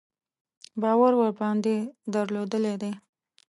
باور 0.81 1.13
ورباندې 1.17 1.75
درلودلی 2.13 2.75
دی. 2.81 2.91